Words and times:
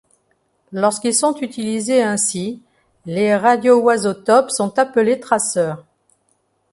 Lorsqu'ils 0.71 1.13
sont 1.13 1.35
utilisés 1.41 2.01
ainsi 2.01 2.63
les 3.05 3.35
radioisotopes 3.35 4.49
sont 4.49 4.79
appelés 4.79 5.19
traceurs. 5.19 5.85